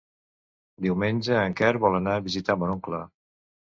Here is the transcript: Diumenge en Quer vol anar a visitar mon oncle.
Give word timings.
Diumenge 0.85 1.37
en 1.43 1.59
Quer 1.61 1.71
vol 1.87 2.01
anar 2.01 2.19
a 2.19 2.27
visitar 2.33 2.61
mon 2.61 2.77
oncle. 2.79 3.09